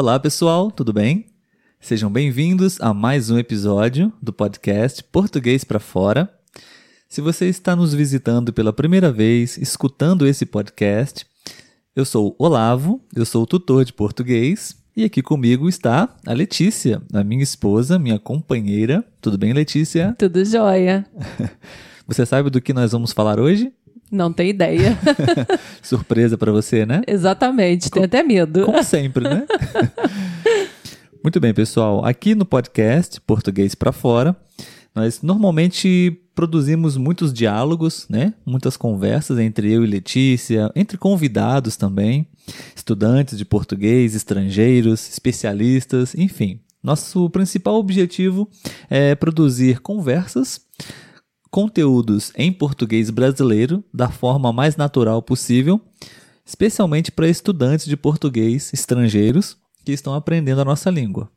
Olá, 0.00 0.16
pessoal, 0.20 0.70
tudo 0.70 0.92
bem? 0.92 1.26
Sejam 1.80 2.08
bem-vindos 2.08 2.80
a 2.80 2.94
mais 2.94 3.30
um 3.30 3.36
episódio 3.36 4.12
do 4.22 4.32
podcast 4.32 5.02
Português 5.02 5.64
para 5.64 5.80
Fora. 5.80 6.32
Se 7.08 7.20
você 7.20 7.46
está 7.48 7.74
nos 7.74 7.94
visitando 7.94 8.52
pela 8.52 8.72
primeira 8.72 9.10
vez, 9.10 9.58
escutando 9.58 10.24
esse 10.24 10.46
podcast, 10.46 11.26
eu 11.96 12.04
sou 12.04 12.36
Olavo, 12.38 13.02
eu 13.12 13.26
sou 13.26 13.44
tutor 13.44 13.84
de 13.84 13.92
português 13.92 14.76
e 14.96 15.02
aqui 15.02 15.20
comigo 15.20 15.68
está 15.68 16.16
a 16.24 16.32
Letícia, 16.32 17.02
a 17.12 17.24
minha 17.24 17.42
esposa, 17.42 17.98
minha 17.98 18.20
companheira. 18.20 19.04
Tudo 19.20 19.36
bem, 19.36 19.52
Letícia? 19.52 20.14
Tudo 20.16 20.44
jóia. 20.44 21.04
Você 22.06 22.24
sabe 22.24 22.50
do 22.50 22.60
que 22.60 22.72
nós 22.72 22.92
vamos 22.92 23.12
falar 23.12 23.40
hoje? 23.40 23.72
Não 24.10 24.32
tem 24.32 24.50
ideia. 24.50 24.98
Surpresa 25.82 26.38
para 26.38 26.50
você, 26.50 26.86
né? 26.86 27.02
Exatamente, 27.06 27.90
tenho 27.90 28.06
até 28.06 28.22
medo. 28.22 28.64
Como 28.64 28.82
sempre, 28.82 29.24
né? 29.24 29.46
Muito 31.22 31.38
bem, 31.40 31.52
pessoal. 31.52 32.04
Aqui 32.04 32.34
no 32.34 32.46
podcast 32.46 33.20
Português 33.20 33.74
para 33.74 33.92
Fora, 33.92 34.34
nós 34.94 35.20
normalmente 35.20 36.22
produzimos 36.34 36.96
muitos 36.96 37.32
diálogos, 37.32 38.06
né? 38.08 38.32
Muitas 38.46 38.76
conversas 38.76 39.38
entre 39.38 39.72
eu 39.72 39.84
e 39.84 39.86
Letícia, 39.86 40.70
entre 40.74 40.96
convidados 40.96 41.76
também, 41.76 42.26
estudantes 42.74 43.36
de 43.36 43.44
português, 43.44 44.14
estrangeiros, 44.14 45.08
especialistas, 45.10 46.14
enfim. 46.14 46.60
Nosso 46.82 47.28
principal 47.30 47.74
objetivo 47.74 48.48
é 48.88 49.14
produzir 49.14 49.80
conversas, 49.80 50.60
conteúdos 51.50 52.32
em 52.36 52.52
português 52.52 53.10
brasileiro 53.10 53.82
da 53.92 54.08
forma 54.08 54.52
mais 54.52 54.76
natural 54.76 55.22
possível, 55.22 55.80
especialmente 56.44 57.10
para 57.12 57.28
estudantes 57.28 57.86
de 57.86 57.96
português 57.96 58.72
estrangeiros 58.72 59.56
que 59.84 59.92
estão 59.92 60.14
aprendendo 60.14 60.60
a 60.60 60.64
nossa 60.64 60.90
língua. 60.90 61.30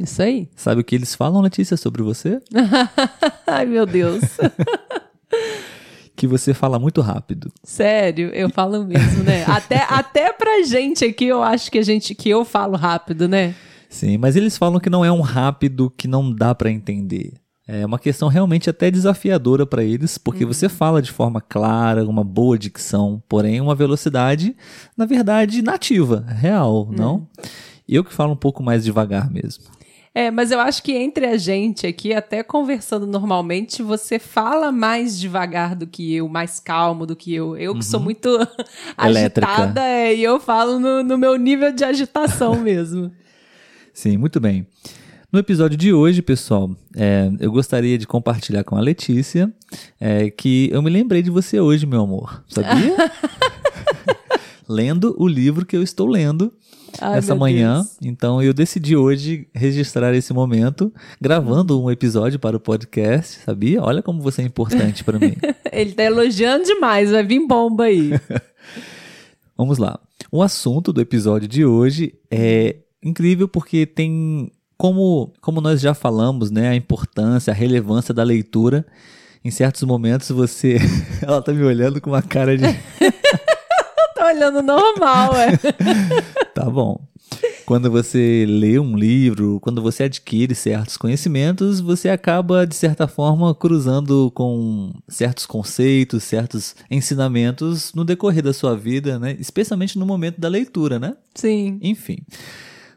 Isso 0.00 0.20
aí. 0.22 0.48
Sabe 0.54 0.80
o 0.80 0.84
que 0.84 0.94
eles 0.94 1.14
falam, 1.14 1.40
Letícia, 1.40 1.76
sobre 1.76 2.02
você? 2.02 2.40
Ai, 3.46 3.64
meu 3.64 3.86
Deus. 3.86 4.22
que 6.16 6.26
você 6.26 6.54
fala 6.54 6.78
muito 6.78 7.00
rápido. 7.00 7.52
Sério, 7.62 8.30
eu 8.30 8.48
falo 8.50 8.84
mesmo, 8.84 9.22
né? 9.22 9.44
até, 9.48 9.86
até 9.88 10.32
pra 10.32 10.62
gente 10.62 11.04
aqui, 11.04 11.26
eu 11.26 11.42
acho 11.42 11.70
que 11.70 11.78
a 11.78 11.82
gente 11.82 12.14
que 12.14 12.28
eu 12.28 12.44
falo 12.44 12.76
rápido, 12.76 13.28
né? 13.28 13.54
Sim, 13.88 14.18
mas 14.18 14.34
eles 14.34 14.58
falam 14.58 14.80
que 14.80 14.90
não 14.90 15.04
é 15.04 15.12
um 15.12 15.20
rápido 15.20 15.90
que 15.96 16.08
não 16.08 16.32
dá 16.32 16.54
para 16.54 16.70
entender. 16.70 17.34
É 17.68 17.84
uma 17.84 17.98
questão 17.98 18.28
realmente 18.28 18.70
até 18.70 18.90
desafiadora 18.92 19.66
para 19.66 19.82
eles, 19.82 20.16
porque 20.16 20.44
uhum. 20.44 20.52
você 20.52 20.68
fala 20.68 21.02
de 21.02 21.10
forma 21.10 21.40
clara, 21.40 22.04
uma 22.06 22.22
boa 22.22 22.56
dicção, 22.56 23.20
porém 23.28 23.60
uma 23.60 23.74
velocidade, 23.74 24.56
na 24.96 25.04
verdade, 25.04 25.62
nativa, 25.62 26.24
real, 26.28 26.86
uhum. 26.86 26.92
não? 26.92 27.28
Eu 27.88 28.04
que 28.04 28.12
falo 28.12 28.32
um 28.32 28.36
pouco 28.36 28.62
mais 28.62 28.84
devagar 28.84 29.28
mesmo. 29.30 29.64
É, 30.14 30.30
mas 30.30 30.50
eu 30.50 30.58
acho 30.58 30.82
que 30.82 30.92
entre 30.92 31.26
a 31.26 31.36
gente 31.36 31.86
aqui, 31.86 32.14
até 32.14 32.42
conversando 32.42 33.06
normalmente, 33.06 33.82
você 33.82 34.18
fala 34.18 34.72
mais 34.72 35.20
devagar 35.20 35.76
do 35.76 35.86
que 35.86 36.14
eu, 36.14 36.26
mais 36.26 36.58
calmo 36.58 37.04
do 37.04 37.14
que 37.14 37.34
eu. 37.34 37.54
Eu 37.54 37.72
que 37.72 37.80
uhum. 37.80 37.82
sou 37.82 38.00
muito 38.00 38.30
agitada, 38.96 39.84
é, 39.84 40.14
e 40.14 40.22
eu 40.22 40.40
falo 40.40 40.78
no, 40.78 41.02
no 41.02 41.18
meu 41.18 41.36
nível 41.36 41.70
de 41.70 41.84
agitação 41.84 42.56
mesmo. 42.62 43.12
Sim, 43.92 44.16
muito 44.16 44.40
bem. 44.40 44.66
No 45.36 45.40
episódio 45.40 45.76
de 45.76 45.92
hoje, 45.92 46.22
pessoal, 46.22 46.74
é, 46.96 47.30
eu 47.40 47.52
gostaria 47.52 47.98
de 47.98 48.06
compartilhar 48.06 48.64
com 48.64 48.74
a 48.74 48.80
Letícia 48.80 49.52
é, 50.00 50.30
que 50.30 50.70
eu 50.72 50.80
me 50.80 50.88
lembrei 50.88 51.20
de 51.20 51.28
você 51.28 51.60
hoje, 51.60 51.84
meu 51.84 52.00
amor. 52.00 52.42
Sabia? 52.48 52.96
lendo 54.66 55.14
o 55.18 55.28
livro 55.28 55.66
que 55.66 55.76
eu 55.76 55.82
estou 55.82 56.06
lendo 56.06 56.50
Ai, 56.98 57.18
essa 57.18 57.34
manhã. 57.34 57.82
Deus. 57.82 57.98
Então 58.00 58.42
eu 58.42 58.54
decidi 58.54 58.96
hoje 58.96 59.46
registrar 59.54 60.14
esse 60.14 60.32
momento, 60.32 60.90
gravando 61.20 61.84
um 61.84 61.90
episódio 61.90 62.38
para 62.38 62.56
o 62.56 62.60
podcast, 62.60 63.40
sabia? 63.44 63.82
Olha 63.82 64.02
como 64.02 64.22
você 64.22 64.40
é 64.40 64.46
importante 64.46 65.04
para 65.04 65.18
mim. 65.18 65.36
Ele 65.70 65.92
tá 65.92 66.04
elogiando 66.04 66.64
demais, 66.64 67.10
vai 67.10 67.22
vir 67.22 67.46
bomba 67.46 67.84
aí. 67.84 68.12
Vamos 69.54 69.76
lá. 69.76 70.00
O 70.32 70.42
assunto 70.42 70.94
do 70.94 71.00
episódio 71.02 71.46
de 71.46 71.62
hoje 71.62 72.14
é 72.30 72.76
incrível 73.02 73.46
porque 73.46 73.84
tem 73.84 74.50
como, 74.76 75.32
como 75.40 75.60
nós 75.60 75.80
já 75.80 75.94
falamos, 75.94 76.50
né, 76.50 76.68
a 76.68 76.74
importância, 76.74 77.50
a 77.50 77.54
relevância 77.54 78.12
da 78.12 78.22
leitura. 78.22 78.86
Em 79.44 79.50
certos 79.50 79.82
momentos 79.84 80.28
você. 80.30 80.78
Ela 81.22 81.40
tá 81.40 81.52
me 81.52 81.62
olhando 81.62 82.00
com 82.00 82.10
uma 82.10 82.22
cara 82.22 82.56
de. 82.56 82.64
tá 84.14 84.26
olhando 84.26 84.60
normal, 84.60 85.34
é. 85.36 85.52
tá 86.52 86.64
bom. 86.68 87.00
Quando 87.64 87.90
você 87.90 88.44
lê 88.48 88.78
um 88.78 88.96
livro, 88.96 89.58
quando 89.60 89.82
você 89.82 90.04
adquire 90.04 90.54
certos 90.54 90.96
conhecimentos, 90.96 91.80
você 91.80 92.08
acaba, 92.08 92.64
de 92.64 92.76
certa 92.76 93.08
forma, 93.08 93.52
cruzando 93.54 94.30
com 94.32 94.92
certos 95.08 95.46
conceitos, 95.46 96.22
certos 96.22 96.76
ensinamentos 96.88 97.92
no 97.92 98.04
decorrer 98.04 98.42
da 98.42 98.52
sua 98.52 98.76
vida, 98.76 99.18
né? 99.18 99.36
Especialmente 99.40 99.98
no 99.98 100.06
momento 100.06 100.40
da 100.40 100.48
leitura, 100.48 100.98
né? 100.98 101.16
Sim. 101.34 101.78
Enfim 101.82 102.18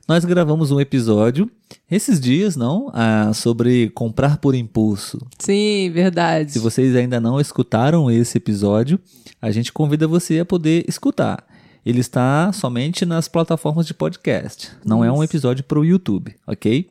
nós 0.09 0.25
gravamos 0.25 0.71
um 0.71 0.79
episódio 0.79 1.51
esses 1.89 2.19
dias, 2.19 2.55
não? 2.55 2.89
Ah, 2.95 3.31
sobre 3.31 3.91
comprar 3.91 4.39
por 4.39 4.55
impulso. 4.55 5.19
Sim, 5.37 5.91
verdade. 5.91 6.51
Se 6.51 6.57
vocês 6.57 6.95
ainda 6.95 7.21
não 7.21 7.39
escutaram 7.39 8.09
esse 8.09 8.39
episódio, 8.39 8.99
a 9.39 9.51
gente 9.51 9.71
convida 9.71 10.07
você 10.07 10.39
a 10.39 10.45
poder 10.45 10.83
escutar. 10.87 11.45
Ele 11.85 11.99
está 11.99 12.51
somente 12.51 13.05
nas 13.05 13.27
plataformas 13.27 13.85
de 13.85 13.93
podcast. 13.93 14.71
Não 14.83 15.05
Isso. 15.05 15.13
é 15.13 15.17
um 15.19 15.23
episódio 15.23 15.63
para 15.63 15.79
o 15.79 15.85
YouTube, 15.85 16.35
ok? 16.47 16.89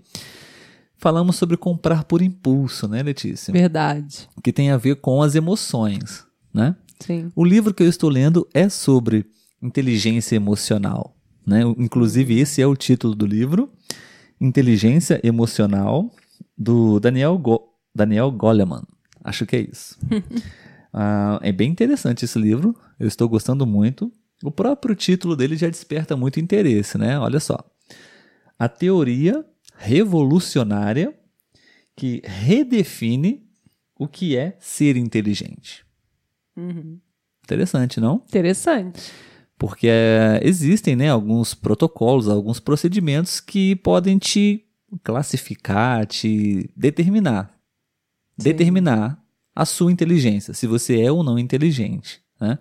Falamos 0.97 1.35
sobre 1.35 1.57
comprar 1.57 2.05
por 2.05 2.23
impulso, 2.23 2.87
né, 2.87 3.03
Letícia? 3.03 3.53
Verdade. 3.53 4.29
Que 4.45 4.53
tem 4.53 4.71
a 4.71 4.77
ver 4.77 4.95
com 4.95 5.21
as 5.23 5.35
emoções, 5.35 6.25
né? 6.55 6.77
Sim. 7.01 7.33
O 7.35 7.45
livro 7.45 7.75
que 7.75 7.83
eu 7.83 7.89
estou 7.89 8.11
lendo 8.11 8.47
é 8.55 8.69
sobre 8.69 9.27
inteligência 9.61 10.37
emocional. 10.37 11.18
Né? 11.49 11.63
Inclusive, 11.79 12.39
esse 12.39 12.61
é 12.61 12.67
o 12.67 12.77
título 12.77 13.15
do 13.15 13.25
livro, 13.25 13.73
Inteligência 14.39 15.19
Emocional, 15.25 16.15
do 16.57 17.01
Daniel, 17.01 17.39
Go 17.39 17.73
Daniel 17.95 18.31
Goleman. 18.31 18.83
Acho 19.25 19.47
que 19.47 19.57
é 19.57 19.61
isso. 19.61 19.99
uh, 20.13 21.41
é 21.41 21.51
bem 21.51 21.71
interessante 21.71 22.27
esse 22.27 22.39
livro, 22.39 22.77
eu 23.01 23.09
estou 23.09 23.27
gostando 23.31 23.67
muito. 23.67 24.13
O 24.45 24.51
próprio 24.51 24.95
título 24.95 25.35
dele 25.35 25.57
já 25.57 25.69
desperta 25.69 26.15
muito 26.19 26.39
interesse, 26.39 26.99
né? 26.99 27.19
Olha 27.19 27.41
só. 27.41 27.59
A 28.59 28.69
teoria 28.69 29.43
revolucionária 29.75 31.15
que 31.97 32.21
redefine 32.25 33.49
o 33.99 34.07
que 34.07 34.37
é 34.37 34.55
ser 34.61 34.99
inteligente. 34.99 35.85
Uhum. 36.55 37.01
Interessante, 37.43 37.99
não? 38.01 38.17
Interessante 38.29 39.01
porque 39.59 39.89
é, 39.89 40.41
existem 40.43 40.95
né, 40.95 41.11
alguns 41.11 41.53
protocolos, 41.53 42.29
alguns 42.29 42.61
procedimentos 42.61 43.41
que 43.41 43.75
podem 43.77 44.17
te 44.17 44.65
classificar, 45.03 46.07
te 46.07 46.71
determinar, 46.77 47.53
Sim. 48.39 48.45
determinar 48.45 49.21
a 49.55 49.65
sua 49.67 49.91
inteligência, 49.91 50.55
se 50.55 50.67
você 50.67 51.03
é 51.03 51.11
ou 51.11 51.25
não 51.25 51.39
inteligente. 51.39 52.21
Né? 52.41 52.59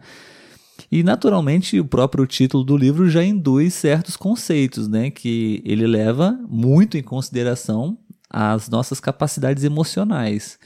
E 0.92 1.04
naturalmente 1.04 1.80
o 1.80 1.86
próprio 1.86 2.26
título 2.26 2.64
do 2.64 2.76
livro 2.76 3.10
já 3.10 3.24
induz 3.24 3.76
certos 3.76 4.18
conceitos, 4.18 4.88
né, 4.88 5.12
que 5.12 5.62
ele 5.64 5.86
leva 5.86 6.32
muito 6.50 6.98
em 6.98 7.04
consideração 7.04 7.98
as 8.30 8.68
nossas 8.68 9.00
capacidades 9.00 9.64
emocionais 9.64 10.60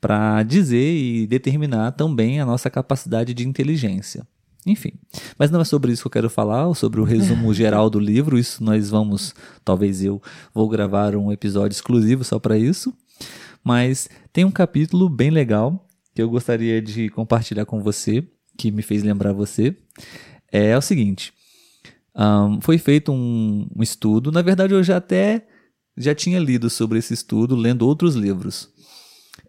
para 0.00 0.42
dizer 0.42 0.94
e 0.96 1.26
determinar 1.26 1.92
também 1.92 2.40
a 2.40 2.46
nossa 2.46 2.70
capacidade 2.70 3.34
de 3.34 3.46
inteligência. 3.46 4.26
Enfim, 4.64 4.92
mas 5.36 5.50
não 5.50 5.60
é 5.60 5.64
sobre 5.64 5.92
isso 5.92 6.02
que 6.02 6.06
eu 6.06 6.12
quero 6.12 6.30
falar, 6.30 6.72
sobre 6.74 7.00
o 7.00 7.04
resumo 7.04 7.52
geral 7.54 7.90
do 7.90 7.98
livro. 7.98 8.38
Isso 8.38 8.62
nós 8.62 8.90
vamos, 8.90 9.34
talvez 9.64 10.02
eu 10.02 10.22
vou 10.54 10.68
gravar 10.68 11.16
um 11.16 11.32
episódio 11.32 11.74
exclusivo 11.74 12.22
só 12.22 12.38
para 12.38 12.56
isso. 12.56 12.94
Mas 13.64 14.08
tem 14.32 14.44
um 14.44 14.50
capítulo 14.50 15.08
bem 15.08 15.30
legal 15.30 15.86
que 16.14 16.22
eu 16.22 16.28
gostaria 16.28 16.80
de 16.80 17.08
compartilhar 17.10 17.64
com 17.64 17.82
você, 17.82 18.26
que 18.56 18.70
me 18.70 18.82
fez 18.82 19.02
lembrar 19.02 19.32
você. 19.32 19.76
É, 20.50 20.76
o 20.76 20.82
seguinte: 20.82 21.32
um, 22.14 22.60
foi 22.60 22.78
feito 22.78 23.12
um, 23.12 23.66
um 23.74 23.82
estudo. 23.82 24.30
Na 24.30 24.42
verdade, 24.42 24.74
eu 24.74 24.82
já 24.82 24.96
até 24.98 25.46
já 25.96 26.14
tinha 26.14 26.38
lido 26.38 26.70
sobre 26.70 26.98
esse 26.98 27.12
estudo, 27.12 27.54
lendo 27.54 27.86
outros 27.86 28.14
livros. 28.14 28.70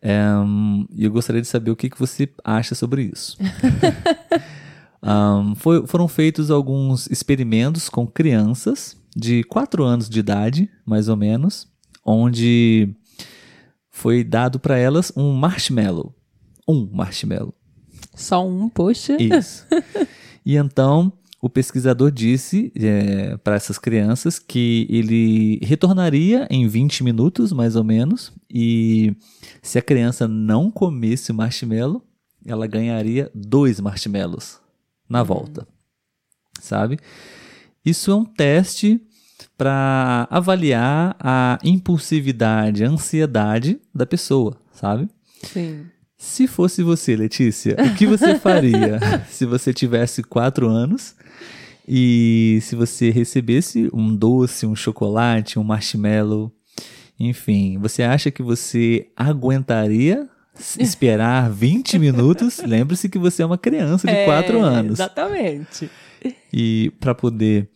Um, 0.03 0.85
e 0.93 1.05
eu 1.05 1.11
gostaria 1.11 1.41
de 1.41 1.47
saber 1.47 1.71
o 1.71 1.75
que, 1.75 1.89
que 1.89 1.99
você 1.99 2.29
acha 2.43 2.75
sobre 2.75 3.03
isso. 3.03 3.37
Um, 5.03 5.53
foi, 5.55 5.85
foram 5.85 6.07
feitos 6.07 6.49
alguns 6.49 7.07
experimentos 7.07 7.89
com 7.89 8.07
crianças 8.07 8.97
de 9.15 9.43
4 9.43 9.83
anos 9.83 10.09
de 10.09 10.19
idade, 10.19 10.69
mais 10.85 11.09
ou 11.09 11.17
menos, 11.17 11.67
onde 12.05 12.95
foi 13.91 14.23
dado 14.23 14.59
para 14.59 14.77
elas 14.77 15.11
um 15.15 15.33
marshmallow. 15.33 16.15
Um 16.67 16.89
marshmallow. 16.91 17.53
Só 18.15 18.47
um, 18.47 18.69
poxa. 18.69 19.17
Isso. 19.21 19.65
e 20.45 20.55
então 20.55 21.11
o 21.41 21.49
pesquisador 21.49 22.09
disse 22.09 22.71
é, 22.73 23.35
para 23.37 23.55
essas 23.55 23.77
crianças 23.77 24.39
que 24.39 24.87
ele 24.89 25.59
retornaria 25.61 26.47
em 26.49 26.65
20 26.65 27.03
minutos, 27.03 27.51
mais 27.51 27.75
ou 27.75 27.83
menos, 27.83 28.31
e 28.49 29.13
se 29.61 29.77
a 29.77 29.81
criança 29.81 30.29
não 30.29 30.71
comesse 30.71 31.31
o 31.31 31.35
marshmallow, 31.35 32.01
ela 32.45 32.65
ganharia 32.65 33.29
dois 33.35 33.81
marshmallows 33.81 34.62
na 35.13 35.21
volta, 35.21 35.67
sabe? 36.59 36.97
Isso 37.85 38.09
é 38.09 38.15
um 38.15 38.25
teste 38.25 38.99
para 39.55 40.27
avaliar 40.31 41.15
a 41.19 41.59
impulsividade, 41.63 42.83
a 42.83 42.89
ansiedade 42.89 43.79
da 43.93 44.07
pessoa, 44.07 44.57
sabe? 44.71 45.07
Sim. 45.43 45.85
Se 46.17 46.47
fosse 46.47 46.81
você, 46.81 47.15
Letícia, 47.15 47.75
o 47.77 47.93
que 47.93 48.07
você 48.07 48.33
faria 48.41 48.99
se 49.29 49.45
você 49.45 49.71
tivesse 49.71 50.23
quatro 50.23 50.67
anos 50.67 51.13
e 51.87 52.57
se 52.63 52.75
você 52.75 53.11
recebesse 53.11 53.91
um 53.93 54.15
doce, 54.15 54.65
um 54.65 54.75
chocolate, 54.75 55.59
um 55.59 55.63
marshmallow, 55.63 56.51
enfim, 57.19 57.77
você 57.77 58.01
acha 58.01 58.31
que 58.31 58.41
você 58.41 59.11
aguentaria 59.15 60.27
esperar 60.79 61.49
20 61.49 61.97
minutos? 61.99 62.59
Lembre-se 62.59 63.09
que 63.09 63.17
você 63.17 63.43
é 63.43 63.45
uma 63.45 63.57
criança 63.57 64.07
de 64.07 64.25
4 64.25 64.57
é, 64.57 64.61
anos. 64.61 64.99
Exatamente. 64.99 65.89
E 66.51 66.91
para 66.99 67.13
poder 67.13 67.69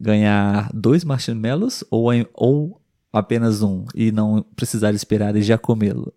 ganhar 0.00 0.70
dois 0.72 1.04
marshmallows 1.04 1.84
ou, 1.90 2.10
ou 2.34 2.80
apenas 3.12 3.62
um 3.62 3.84
e 3.94 4.10
não 4.12 4.44
precisar 4.54 4.92
esperar 4.92 5.36
e 5.36 5.42
já 5.42 5.58
comê-lo? 5.58 6.12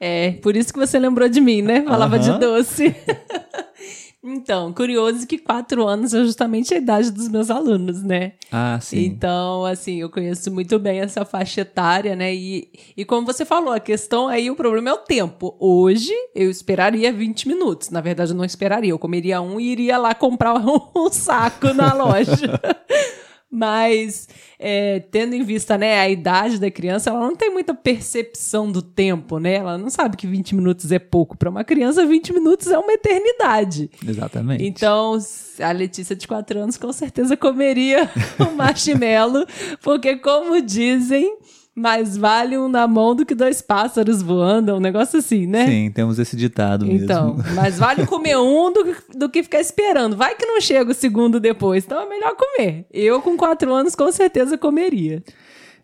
É, 0.00 0.32
por 0.42 0.56
isso 0.56 0.72
que 0.72 0.78
você 0.78 0.98
lembrou 0.98 1.28
de 1.28 1.40
mim, 1.40 1.62
né? 1.62 1.82
Falava 1.82 2.18
de 2.18 2.38
doce. 2.38 2.94
Então, 4.24 4.72
curioso 4.72 5.26
que 5.26 5.36
quatro 5.36 5.86
anos 5.86 6.14
é 6.14 6.22
justamente 6.22 6.72
a 6.72 6.76
idade 6.76 7.10
dos 7.10 7.28
meus 7.28 7.50
alunos, 7.50 8.04
né? 8.04 8.34
Ah, 8.52 8.78
sim. 8.80 9.04
Então, 9.04 9.64
assim, 9.64 10.00
eu 10.00 10.08
conheço 10.08 10.48
muito 10.52 10.78
bem 10.78 11.00
essa 11.00 11.24
faixa 11.24 11.62
etária, 11.62 12.14
né? 12.14 12.32
E, 12.32 12.70
e 12.96 13.04
como 13.04 13.26
você 13.26 13.44
falou, 13.44 13.72
a 13.72 13.80
questão 13.80 14.28
aí, 14.28 14.48
o 14.48 14.54
problema 14.54 14.90
é 14.90 14.92
o 14.92 14.98
tempo. 14.98 15.56
Hoje, 15.58 16.12
eu 16.36 16.48
esperaria 16.48 17.12
20 17.12 17.48
minutos. 17.48 17.90
Na 17.90 18.00
verdade, 18.00 18.30
eu 18.30 18.36
não 18.36 18.44
esperaria. 18.44 18.90
Eu 18.90 18.98
comeria 18.98 19.40
um 19.40 19.58
e 19.58 19.72
iria 19.72 19.98
lá 19.98 20.14
comprar 20.14 20.54
um 20.64 21.10
saco 21.10 21.74
na 21.74 21.92
loja. 21.92 22.60
Mas, 23.54 24.30
é, 24.58 25.00
tendo 25.10 25.34
em 25.34 25.42
vista 25.42 25.76
né, 25.76 26.00
a 26.00 26.08
idade 26.08 26.58
da 26.58 26.70
criança, 26.70 27.10
ela 27.10 27.20
não 27.20 27.36
tem 27.36 27.50
muita 27.50 27.74
percepção 27.74 28.72
do 28.72 28.80
tempo, 28.80 29.38
né? 29.38 29.56
Ela 29.56 29.76
não 29.76 29.90
sabe 29.90 30.16
que 30.16 30.26
20 30.26 30.54
minutos 30.54 30.90
é 30.90 30.98
pouco. 30.98 31.36
Para 31.36 31.50
uma 31.50 31.62
criança, 31.62 32.06
20 32.06 32.32
minutos 32.32 32.68
é 32.68 32.78
uma 32.78 32.94
eternidade. 32.94 33.90
Exatamente. 34.08 34.64
Então, 34.64 35.18
a 35.60 35.70
Letícia 35.70 36.16
de 36.16 36.26
4 36.26 36.60
anos 36.60 36.78
com 36.78 36.90
certeza 36.94 37.36
comeria 37.36 38.08
o 38.40 38.56
marshmallow, 38.56 39.44
porque, 39.82 40.16
como 40.16 40.62
dizem, 40.62 41.36
mais 41.74 42.16
vale 42.16 42.58
um 42.58 42.68
na 42.68 42.86
mão 42.86 43.14
do 43.14 43.24
que 43.24 43.34
dois 43.34 43.62
pássaros 43.62 44.20
voando, 44.20 44.74
um 44.74 44.80
negócio 44.80 45.18
assim, 45.18 45.46
né? 45.46 45.66
Sim, 45.66 45.90
temos 45.90 46.18
esse 46.18 46.36
ditado 46.36 46.86
mesmo. 46.86 47.04
Então, 47.04 47.36
mais 47.54 47.78
vale 47.78 48.06
comer 48.06 48.36
um 48.36 48.72
do, 48.72 48.96
do 49.16 49.28
que 49.28 49.42
ficar 49.42 49.60
esperando. 49.60 50.16
Vai 50.16 50.34
que 50.34 50.44
não 50.44 50.60
chega 50.60 50.90
o 50.90 50.94
segundo 50.94 51.40
depois, 51.40 51.84
então 51.84 52.00
é 52.00 52.08
melhor 52.08 52.36
comer. 52.36 52.86
Eu, 52.92 53.22
com 53.22 53.36
quatro 53.36 53.72
anos, 53.72 53.94
com 53.94 54.12
certeza 54.12 54.58
comeria. 54.58 55.22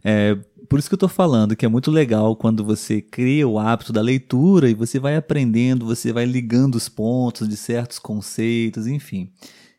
É, 0.04 0.36
por 0.68 0.78
isso 0.78 0.88
que 0.88 0.94
eu 0.94 0.98
tô 0.98 1.08
falando 1.08 1.56
que 1.56 1.64
é 1.64 1.68
muito 1.68 1.90
legal 1.90 2.36
quando 2.36 2.62
você 2.62 3.00
cria 3.00 3.48
o 3.48 3.58
hábito 3.58 3.92
da 3.92 4.02
leitura 4.02 4.68
e 4.68 4.74
você 4.74 4.98
vai 4.98 5.16
aprendendo, 5.16 5.86
você 5.86 6.12
vai 6.12 6.26
ligando 6.26 6.74
os 6.74 6.88
pontos 6.88 7.48
de 7.48 7.56
certos 7.56 7.98
conceitos, 7.98 8.86
enfim. 8.86 9.30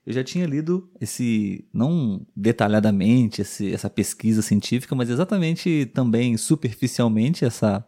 Eu 0.10 0.14
já 0.16 0.24
tinha 0.24 0.48
lido 0.48 0.90
esse, 1.00 1.64
não 1.72 2.26
detalhadamente, 2.36 3.44
esse, 3.44 3.72
essa 3.72 3.92
pesquisa 3.92 4.42
científica, 4.42 4.96
mas 4.96 5.08
exatamente 5.08 5.86
também 5.94 6.36
superficialmente 6.36 7.46
essa, 7.46 7.86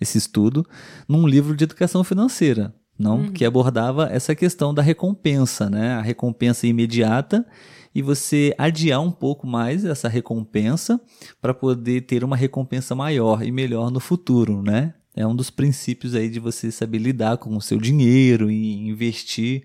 esse 0.00 0.16
estudo, 0.16 0.66
num 1.06 1.26
livro 1.26 1.54
de 1.54 1.64
educação 1.64 2.02
financeira, 2.02 2.74
não 2.98 3.18
uhum. 3.18 3.32
que 3.32 3.44
abordava 3.44 4.08
essa 4.10 4.34
questão 4.34 4.72
da 4.72 4.80
recompensa, 4.80 5.68
né? 5.68 5.92
A 5.96 6.00
recompensa 6.00 6.66
imediata 6.66 7.46
e 7.94 8.00
você 8.00 8.54
adiar 8.56 9.02
um 9.02 9.10
pouco 9.10 9.46
mais 9.46 9.84
essa 9.84 10.08
recompensa 10.08 10.98
para 11.42 11.52
poder 11.52 12.06
ter 12.06 12.24
uma 12.24 12.36
recompensa 12.36 12.94
maior 12.94 13.42
e 13.42 13.52
melhor 13.52 13.90
no 13.90 14.00
futuro, 14.00 14.62
né? 14.62 14.94
É 15.14 15.26
um 15.26 15.36
dos 15.36 15.50
princípios 15.50 16.14
aí 16.14 16.30
de 16.30 16.40
você 16.40 16.70
saber 16.70 16.96
lidar 16.96 17.36
com 17.36 17.54
o 17.54 17.60
seu 17.60 17.76
dinheiro 17.76 18.50
e 18.50 18.88
investir, 18.88 19.64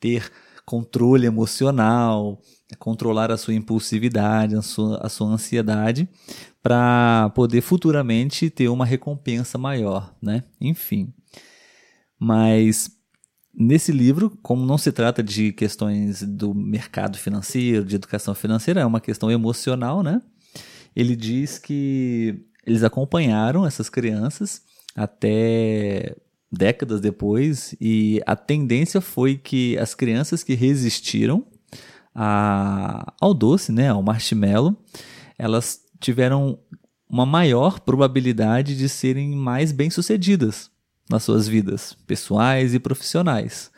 ter 0.00 0.28
controle 0.70 1.26
emocional, 1.26 2.40
controlar 2.78 3.32
a 3.32 3.36
sua 3.36 3.54
impulsividade, 3.54 4.54
a 4.54 4.62
sua, 4.62 4.98
a 5.04 5.08
sua 5.08 5.26
ansiedade, 5.26 6.08
para 6.62 7.32
poder 7.34 7.60
futuramente 7.60 8.48
ter 8.48 8.68
uma 8.68 8.86
recompensa 8.86 9.58
maior, 9.58 10.14
né? 10.22 10.44
Enfim. 10.60 11.12
Mas 12.16 12.88
nesse 13.52 13.90
livro, 13.90 14.38
como 14.44 14.64
não 14.64 14.78
se 14.78 14.92
trata 14.92 15.24
de 15.24 15.52
questões 15.52 16.22
do 16.22 16.54
mercado 16.54 17.18
financeiro, 17.18 17.84
de 17.84 17.96
educação 17.96 18.32
financeira, 18.32 18.82
é 18.82 18.86
uma 18.86 19.00
questão 19.00 19.28
emocional, 19.28 20.04
né? 20.04 20.22
Ele 20.94 21.16
diz 21.16 21.58
que 21.58 22.46
eles 22.64 22.84
acompanharam 22.84 23.66
essas 23.66 23.88
crianças 23.88 24.62
até 24.94 26.14
décadas 26.50 27.00
depois, 27.00 27.74
e 27.80 28.20
a 28.26 28.34
tendência 28.34 29.00
foi 29.00 29.36
que 29.36 29.78
as 29.78 29.94
crianças 29.94 30.42
que 30.42 30.54
resistiram 30.54 31.46
a, 32.14 33.12
ao 33.20 33.32
doce, 33.32 33.70
né, 33.70 33.88
ao 33.88 34.02
marshmallow, 34.02 34.76
elas 35.38 35.80
tiveram 36.00 36.58
uma 37.08 37.26
maior 37.26 37.80
probabilidade 37.80 38.76
de 38.76 38.88
serem 38.88 39.30
mais 39.30 39.72
bem-sucedidas 39.72 40.70
nas 41.08 41.24
suas 41.24 41.48
vidas 41.48 41.96
pessoais 42.06 42.74
e 42.74 42.78
profissionais. 42.78 43.70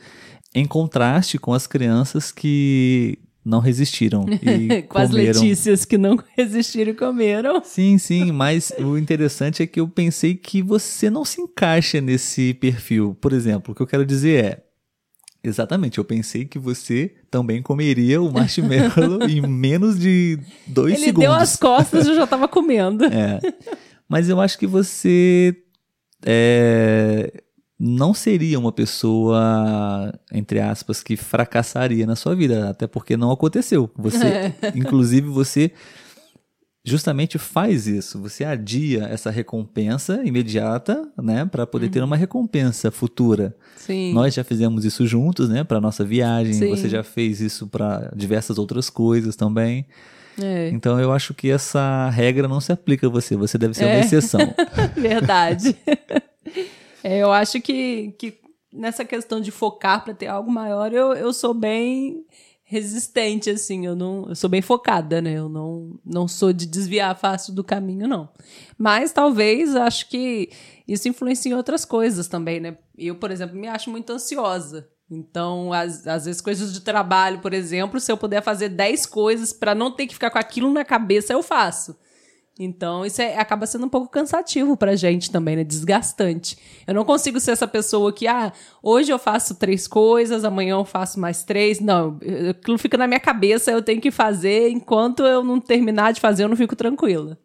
Em 0.54 0.66
contraste 0.66 1.38
com 1.38 1.54
as 1.54 1.66
crianças 1.66 2.30
que 2.30 3.18
não 3.44 3.58
resistiram. 3.58 4.24
E 4.42 4.82
Com 4.88 4.98
as 4.98 5.10
Letícias 5.10 5.84
que 5.84 5.98
não 5.98 6.18
resistiram 6.36 6.92
e 6.92 6.94
comeram. 6.94 7.62
Sim, 7.64 7.98
sim, 7.98 8.32
mas 8.32 8.72
o 8.78 8.96
interessante 8.96 9.62
é 9.62 9.66
que 9.66 9.80
eu 9.80 9.88
pensei 9.88 10.34
que 10.34 10.62
você 10.62 11.10
não 11.10 11.24
se 11.24 11.40
encaixa 11.40 12.00
nesse 12.00 12.54
perfil. 12.54 13.16
Por 13.20 13.32
exemplo, 13.32 13.72
o 13.72 13.74
que 13.74 13.82
eu 13.82 13.86
quero 13.86 14.06
dizer 14.06 14.44
é. 14.44 14.62
Exatamente, 15.44 15.98
eu 15.98 16.04
pensei 16.04 16.44
que 16.44 16.56
você 16.56 17.16
também 17.28 17.60
comeria 17.60 18.22
o 18.22 18.32
marshmallow 18.32 19.24
em 19.28 19.40
menos 19.40 19.98
de 19.98 20.38
dois 20.68 20.94
Ele 20.94 21.06
segundos. 21.06 21.24
Ele 21.24 21.32
deu 21.32 21.32
as 21.32 21.56
costas 21.56 22.06
e 22.06 22.10
eu 22.10 22.14
já 22.14 22.22
estava 22.22 22.46
comendo. 22.46 23.04
É. 23.06 23.40
Mas 24.08 24.28
eu 24.28 24.40
acho 24.40 24.56
que 24.56 24.68
você 24.68 25.56
é, 26.24 27.42
não 27.84 28.14
seria 28.14 28.60
uma 28.60 28.70
pessoa, 28.70 30.14
entre 30.32 30.60
aspas, 30.60 31.02
que 31.02 31.16
fracassaria 31.16 32.06
na 32.06 32.14
sua 32.14 32.32
vida, 32.32 32.70
até 32.70 32.86
porque 32.86 33.16
não 33.16 33.32
aconteceu. 33.32 33.90
Você, 33.96 34.24
é. 34.62 34.72
inclusive, 34.76 35.26
você 35.26 35.72
justamente 36.84 37.38
faz 37.38 37.88
isso. 37.88 38.20
Você 38.20 38.44
adia 38.44 39.06
essa 39.06 39.30
recompensa 39.30 40.22
imediata, 40.24 41.10
né, 41.20 41.44
para 41.44 41.66
poder 41.66 41.86
uhum. 41.86 41.92
ter 41.92 42.04
uma 42.04 42.16
recompensa 42.16 42.88
futura. 42.92 43.52
Sim. 43.74 44.12
Nós 44.12 44.32
já 44.32 44.44
fizemos 44.44 44.84
isso 44.84 45.04
juntos, 45.04 45.48
né, 45.48 45.64
para 45.64 45.80
nossa 45.80 46.04
viagem. 46.04 46.52
Sim. 46.52 46.70
Você 46.70 46.88
já 46.88 47.02
fez 47.02 47.40
isso 47.40 47.66
para 47.66 48.12
diversas 48.14 48.58
outras 48.58 48.88
coisas 48.88 49.34
também. 49.34 49.86
É. 50.40 50.68
Então 50.68 51.00
eu 51.00 51.12
acho 51.12 51.34
que 51.34 51.50
essa 51.50 52.08
regra 52.10 52.46
não 52.46 52.60
se 52.60 52.70
aplica 52.70 53.08
a 53.08 53.10
você. 53.10 53.34
Você 53.34 53.58
deve 53.58 53.74
ser 53.74 53.86
é. 53.86 53.96
uma 53.96 54.04
exceção. 54.04 54.54
Verdade. 54.96 55.76
É, 57.02 57.18
eu 57.18 57.32
acho 57.32 57.60
que, 57.60 58.14
que 58.18 58.40
nessa 58.72 59.04
questão 59.04 59.40
de 59.40 59.50
focar 59.50 60.04
para 60.04 60.14
ter 60.14 60.26
algo 60.26 60.50
maior, 60.50 60.92
eu, 60.92 61.12
eu 61.12 61.32
sou 61.32 61.52
bem 61.52 62.24
resistente, 62.64 63.50
assim, 63.50 63.84
eu 63.84 63.94
não 63.94 64.30
eu 64.30 64.34
sou 64.34 64.48
bem 64.48 64.62
focada, 64.62 65.20
né? 65.20 65.32
Eu 65.32 65.48
não, 65.48 66.00
não 66.02 66.26
sou 66.26 66.54
de 66.54 66.64
desviar 66.64 67.14
fácil 67.18 67.52
do 67.52 67.62
caminho, 67.62 68.08
não. 68.08 68.30
Mas 68.78 69.12
talvez 69.12 69.76
acho 69.76 70.08
que 70.08 70.48
isso 70.88 71.06
influencia 71.06 71.52
em 71.52 71.54
outras 71.54 71.84
coisas 71.84 72.28
também, 72.28 72.60
né? 72.60 72.78
Eu, 72.96 73.16
por 73.16 73.30
exemplo, 73.30 73.56
me 73.56 73.68
acho 73.68 73.90
muito 73.90 74.10
ansiosa. 74.10 74.88
Então, 75.10 75.70
às, 75.70 76.06
às 76.06 76.24
vezes, 76.24 76.40
coisas 76.40 76.72
de 76.72 76.80
trabalho, 76.80 77.40
por 77.40 77.52
exemplo, 77.52 78.00
se 78.00 78.10
eu 78.10 78.16
puder 78.16 78.42
fazer 78.42 78.70
10 78.70 79.04
coisas 79.04 79.52
para 79.52 79.74
não 79.74 79.90
ter 79.90 80.06
que 80.06 80.14
ficar 80.14 80.30
com 80.30 80.38
aquilo 80.38 80.72
na 80.72 80.84
cabeça, 80.84 81.34
eu 81.34 81.42
faço. 81.42 81.94
Então, 82.58 83.04
isso 83.04 83.22
é, 83.22 83.38
acaba 83.38 83.66
sendo 83.66 83.86
um 83.86 83.88
pouco 83.88 84.08
cansativo 84.08 84.76
pra 84.76 84.94
gente 84.94 85.30
também, 85.30 85.56
né? 85.56 85.64
Desgastante. 85.64 86.56
Eu 86.86 86.94
não 86.94 87.04
consigo 87.04 87.40
ser 87.40 87.52
essa 87.52 87.66
pessoa 87.66 88.12
que, 88.12 88.26
ah, 88.26 88.52
hoje 88.82 89.10
eu 89.10 89.18
faço 89.18 89.54
três 89.54 89.88
coisas, 89.88 90.44
amanhã 90.44 90.74
eu 90.74 90.84
faço 90.84 91.18
mais 91.18 91.42
três. 91.42 91.80
Não, 91.80 92.18
aquilo 92.50 92.76
fica 92.76 92.98
na 92.98 93.06
minha 93.06 93.20
cabeça, 93.20 93.70
eu 93.70 93.80
tenho 93.80 94.00
que 94.00 94.10
fazer. 94.10 94.68
Enquanto 94.68 95.22
eu 95.22 95.42
não 95.42 95.58
terminar 95.58 96.12
de 96.12 96.20
fazer, 96.20 96.44
eu 96.44 96.48
não 96.48 96.56
fico 96.56 96.76
tranquila. 96.76 97.38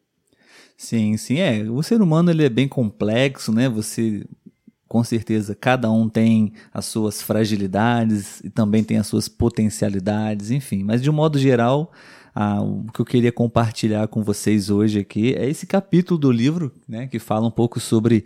Sim, 0.75 1.15
sim, 1.15 1.39
é. 1.39 1.63
O 1.63 1.81
ser 1.81 2.01
humano 2.01 2.29
ele 2.29 2.43
é 2.43 2.49
bem 2.49 2.67
complexo, 2.67 3.51
né? 3.51 3.69
Você 3.69 4.25
com 4.87 5.03
certeza 5.03 5.53
cada 5.53 5.91
um 5.91 6.07
tem 6.07 6.53
as 6.73 6.85
suas 6.85 7.21
fragilidades 7.21 8.39
e 8.41 8.49
também 8.49 8.83
tem 8.83 8.97
as 8.97 9.07
suas 9.07 9.27
potencialidades, 9.27 10.51
enfim. 10.51 10.83
Mas 10.83 11.01
de 11.01 11.09
um 11.09 11.13
modo 11.13 11.37
geral, 11.37 11.91
ah, 12.39 12.62
o 12.62 12.86
que 12.94 13.00
eu 13.00 13.06
queria 13.06 13.32
compartilhar 13.32 14.08
com 14.08 14.22
vocês 14.22 14.70
hoje 14.70 15.00
aqui 15.00 15.34
é 15.34 15.50
esse 15.50 15.65
capítulo 15.65 16.20
do 16.20 16.32
livro, 16.32 16.72
né, 16.88 17.08
que 17.08 17.17
fala 17.17 17.48
um 17.48 17.51
pouco 17.51 17.79
sobre 17.79 18.25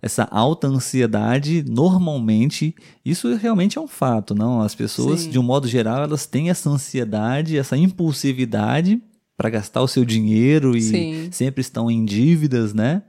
essa 0.00 0.28
alta 0.30 0.68
ansiedade, 0.68 1.64
normalmente, 1.68 2.72
isso 3.04 3.34
realmente 3.34 3.78
é 3.78 3.80
um 3.80 3.88
fato, 3.88 4.32
não? 4.32 4.60
As 4.60 4.76
pessoas, 4.76 5.22
Sim. 5.22 5.30
de 5.30 5.40
um 5.40 5.42
modo 5.42 5.66
geral, 5.66 6.04
elas 6.04 6.24
têm 6.24 6.50
essa 6.50 6.70
ansiedade, 6.70 7.58
essa 7.58 7.76
impulsividade 7.76 9.02
para 9.36 9.50
gastar 9.50 9.82
o 9.82 9.88
seu 9.88 10.04
dinheiro 10.04 10.76
e 10.76 10.80
Sim. 10.80 11.28
sempre 11.32 11.62
estão 11.62 11.90
em 11.90 12.04
dívidas, 12.04 12.72
né? 12.72 13.02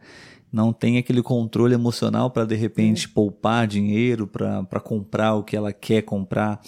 Não 0.52 0.74
tem 0.74 0.98
aquele 0.98 1.22
controle 1.22 1.75
emocional 1.75 2.32
para 2.32 2.46
de 2.46 2.56
repente 2.56 3.08
poupar 3.08 3.68
dinheiro 3.68 4.25
para 4.25 4.80
comprar 4.80 5.36
o 5.36 5.44
que 5.44 5.56
ela 5.56 5.72
quer 5.72 6.02
comprar 6.02 6.60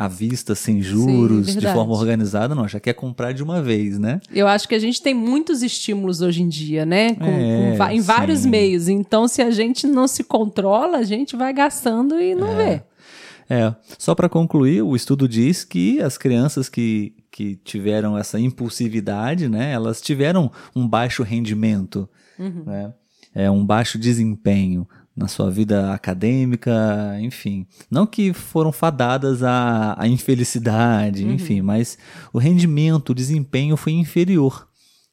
à 0.00 0.08
vista, 0.08 0.54
sem 0.54 0.80
juros, 0.80 1.50
Sim, 1.50 1.58
de 1.58 1.66
forma 1.66 1.92
organizada, 1.92 2.54
não, 2.54 2.66
já 2.66 2.80
quer 2.80 2.94
comprar 2.94 3.32
de 3.32 3.42
uma 3.42 3.60
vez, 3.60 3.98
né? 3.98 4.18
Eu 4.32 4.48
acho 4.48 4.66
que 4.66 4.74
a 4.74 4.78
gente 4.78 5.02
tem 5.02 5.12
muitos 5.12 5.62
estímulos 5.62 6.22
hoje 6.22 6.42
em 6.42 6.48
dia, 6.48 6.86
né? 6.86 7.14
Com, 7.16 7.26
é, 7.26 7.76
com, 7.76 7.84
em 7.90 8.00
vários 8.00 8.40
sim. 8.40 8.48
meios. 8.48 8.88
Então, 8.88 9.28
se 9.28 9.42
a 9.42 9.50
gente 9.50 9.86
não 9.86 10.08
se 10.08 10.24
controla, 10.24 10.96
a 10.96 11.02
gente 11.02 11.36
vai 11.36 11.52
gastando 11.52 12.18
e 12.18 12.34
não 12.34 12.48
é. 12.48 12.56
vê. 12.56 12.82
É, 13.50 13.74
só 13.98 14.14
para 14.14 14.26
concluir, 14.26 14.80
o 14.80 14.96
estudo 14.96 15.28
diz 15.28 15.64
que 15.64 16.00
as 16.00 16.16
crianças 16.16 16.70
que, 16.70 17.12
que 17.30 17.56
tiveram 17.56 18.16
essa 18.16 18.40
impulsividade, 18.40 19.50
né, 19.50 19.70
elas 19.70 20.00
tiveram 20.00 20.50
um 20.74 20.88
baixo 20.88 21.22
rendimento, 21.22 22.08
uhum. 22.38 22.64
né, 22.64 22.94
é, 23.34 23.50
um 23.50 23.66
baixo 23.66 23.98
desempenho 23.98 24.88
na 25.20 25.28
sua 25.28 25.50
vida 25.50 25.92
acadêmica, 25.92 26.72
enfim. 27.20 27.66
Não 27.90 28.06
que 28.06 28.32
foram 28.32 28.72
fadadas 28.72 29.42
à, 29.42 29.94
à 29.98 30.08
infelicidade, 30.08 31.24
uhum. 31.24 31.34
enfim, 31.34 31.60
mas 31.60 31.98
o 32.32 32.38
rendimento, 32.38 33.10
o 33.10 33.14
desempenho 33.14 33.76
foi 33.76 33.92
inferior 33.92 34.66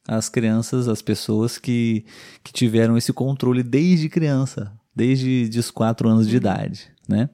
às 0.08 0.30
crianças, 0.30 0.88
às 0.88 1.02
pessoas 1.02 1.58
que, 1.58 2.06
que 2.42 2.54
tiveram 2.54 2.98
esse 2.98 3.12
controle 3.12 3.62
desde 3.62 4.08
criança, 4.08 4.72
desde 4.96 5.50
os 5.60 5.70
quatro 5.70 6.08
anos 6.08 6.26
de 6.26 6.36
uhum. 6.36 6.38
idade, 6.38 6.88
né? 7.06 7.30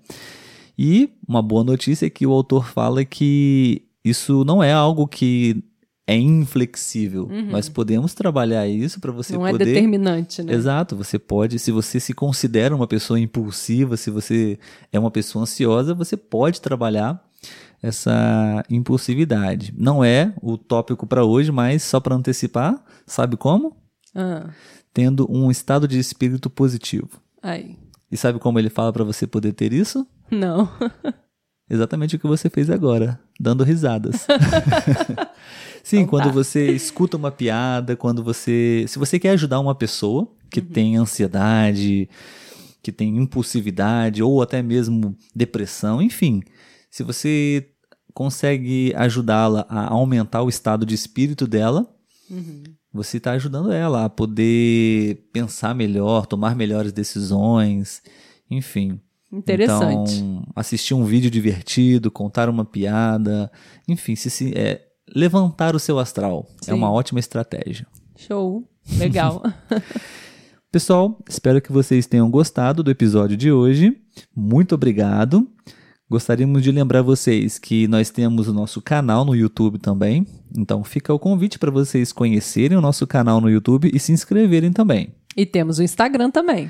E 0.76 1.12
uma 1.28 1.44
boa 1.44 1.64
notícia 1.64 2.08
é 2.08 2.10
que 2.10 2.26
o 2.26 2.32
autor 2.32 2.66
fala 2.68 3.06
que 3.06 3.84
isso 4.04 4.44
não 4.44 4.64
é 4.64 4.74
algo 4.74 5.08
que 5.08 5.64
é 6.06 6.16
inflexível. 6.16 7.24
Uhum. 7.26 7.52
Nós 7.52 7.70
podemos 7.70 8.14
trabalhar 8.14 8.68
isso 8.68 9.00
para 9.00 9.12
você 9.12 9.34
Não 9.34 9.48
é 9.48 9.52
poder. 9.52 9.66
Não 9.66 9.72
é 9.72 9.74
determinante, 9.74 10.44
né? 10.44 10.54
Exato. 10.54 10.96
Você 10.98 11.18
pode, 11.18 11.58
se 11.60 11.72
você 11.72 12.00
se 12.00 12.14
considera 12.14 12.76
uma 12.76 12.88
pessoa 12.88 13.20
impulsiva, 13.20 13.96
se 13.96 14.12
você 14.12 14.60
é 14.92 15.00
uma 15.00 15.12
pessoa 15.12 15.44
ansiosa, 15.44 15.94
você 15.94 16.18
pode 16.18 16.60
trabalhar 16.60 17.24
essa 17.82 18.64
impulsividade. 18.70 19.74
Não 19.78 20.04
é 20.04 20.34
o 20.42 20.58
tópico 20.58 21.08
para 21.08 21.26
hoje, 21.26 21.52
mas 21.52 21.84
só 21.84 22.00
para 22.00 22.16
antecipar, 22.16 22.84
sabe 23.06 23.38
como? 23.38 23.78
Ah. 24.16 24.50
Tendo 24.94 25.30
um 25.30 25.50
estado 25.50 25.88
de 25.88 26.00
espírito 26.00 26.50
positivo. 26.50 27.10
Aí. 27.42 27.78
E 28.12 28.18
sabe 28.18 28.40
como 28.40 28.60
ele 28.60 28.70
fala 28.70 28.94
para 28.94 29.04
você 29.04 29.26
poder 29.26 29.54
ter 29.54 29.74
isso? 29.74 30.08
Não. 30.30 30.70
Exatamente 31.70 32.16
o 32.16 32.20
que 32.20 32.28
você 32.28 32.50
fez 32.50 32.70
agora, 32.70 33.20
dando 33.40 33.64
risadas. 33.64 34.28
Sim, 35.84 35.98
então, 35.98 36.10
quando 36.10 36.26
tá. 36.26 36.32
você 36.32 36.72
escuta 36.72 37.18
uma 37.18 37.30
piada, 37.30 37.96
quando 37.96 38.24
você. 38.24 38.86
Se 38.88 38.98
você 38.98 39.20
quer 39.20 39.32
ajudar 39.32 39.60
uma 39.60 39.76
pessoa 39.76 40.32
que 40.50 40.62
uhum. 40.62 40.66
tem 40.66 40.98
ansiedade, 40.98 42.10
que 42.82 42.92
tem 42.92 43.18
impulsividade 43.18 44.24
ou 44.24 44.42
até 44.42 44.62
mesmo 44.62 45.16
depressão, 45.36 46.02
enfim, 46.02 46.42
se 46.90 47.04
você 47.04 47.70
consegue 48.14 48.94
ajudá-la 48.96 49.66
a 49.68 49.90
aumentar 49.90 50.42
o 50.44 50.50
estado 50.50 50.86
de 50.86 50.96
espírito 50.96 51.48
dela, 51.48 51.86
uhum. 52.30 52.64
você 52.94 53.18
está 53.18 53.32
ajudando 53.32 53.72
ela 53.72 54.06
a 54.06 54.10
poder 54.10 55.28
pensar 55.34 55.76
melhor, 55.76 56.26
tomar 56.26 56.56
melhores 56.56 56.94
decisões, 56.94 58.02
enfim. 58.50 59.02
Interessante. 59.34 60.18
Então, 60.18 60.44
assistir 60.56 60.94
um 60.94 61.04
vídeo 61.04 61.32
divertido, 61.32 62.12
contar 62.12 62.48
uma 62.48 62.64
piada, 62.64 63.52
enfim, 63.88 64.16
se, 64.16 64.30
se 64.30 64.54
é, 64.56 64.82
levantar 65.14 65.76
o 65.76 65.80
seu 65.80 65.98
astral. 65.98 66.48
Sim. 66.62 66.72
É 66.72 66.74
uma 66.76 66.92
ótima 66.92 67.20
estratégia. 67.20 67.88
Show. 68.16 68.64
Legal. 68.98 69.42
Pessoal, 70.72 71.20
espero 71.30 71.62
que 71.62 71.72
vocês 71.72 72.06
tenham 72.06 72.30
gostado 72.30 72.84
do 72.84 72.92
episódio 72.92 73.36
de 73.36 73.52
hoje. 73.52 73.98
Muito 74.36 74.76
obrigado. 74.76 75.48
Gostaríamos 76.10 76.62
de 76.62 76.72
lembrar 76.72 77.02
vocês 77.02 77.58
que 77.58 77.88
nós 77.88 78.12
temos 78.12 78.48
o 78.48 78.54
nosso 78.54 78.82
canal 78.82 79.26
no 79.26 79.36
YouTube 79.36 79.80
também. 79.80 80.28
Então 80.56 80.84
fica 80.84 81.14
o 81.14 81.18
convite 81.18 81.58
para 81.58 81.72
vocês 81.72 82.12
conhecerem 82.12 82.78
o 82.78 82.82
nosso 82.82 83.08
canal 83.08 83.42
no 83.42 83.50
YouTube 83.50 83.90
e 83.92 84.00
se 84.00 84.12
inscreverem 84.12 84.72
também. 84.72 85.14
E 85.36 85.46
temos 85.46 85.80
o 85.80 85.84
Instagram 85.84 86.30
também. 86.30 86.70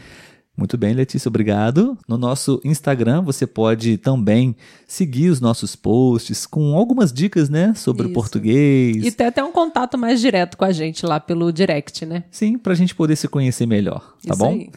Muito 0.56 0.78
bem, 0.78 0.94
Letícia, 0.94 1.30
obrigado. 1.30 1.98
No 2.08 2.18
nosso 2.18 2.62
Instagram 2.64 3.22
você 3.24 3.48
pode 3.48 3.98
também 3.98 4.56
seguir 4.88 5.30
os 5.30 5.42
nossos 5.42 5.76
posts 5.76 6.46
com 6.46 6.78
algumas 6.78 7.12
dicas, 7.12 7.50
né, 7.50 7.74
sobre 7.74 8.06
Isso. 8.06 8.14
português. 8.14 9.04
E 9.04 9.12
ter 9.12 9.26
até 9.26 9.44
um 9.44 9.52
contato 9.52 9.98
mais 9.98 10.22
direto 10.22 10.56
com 10.56 10.66
a 10.66 10.72
gente 10.72 11.06
lá 11.06 11.20
pelo 11.20 11.52
direct, 11.52 12.06
né? 12.06 12.24
Sim, 12.30 12.58
para 12.58 12.74
a 12.74 12.76
gente 12.76 12.94
poder 12.94 13.16
se 13.16 13.28
conhecer 13.28 13.66
melhor, 13.66 14.16
tá 14.26 14.34
Isso 14.34 14.38
bom? 14.38 14.52
Aí. 14.52 14.70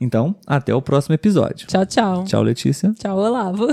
Então, 0.00 0.34
até 0.46 0.74
o 0.74 0.80
próximo 0.80 1.14
episódio. 1.14 1.66
Tchau, 1.66 1.84
tchau. 1.84 2.24
Tchau, 2.24 2.42
Letícia. 2.42 2.94
Tchau, 2.98 3.18
Olavo. 3.18 3.68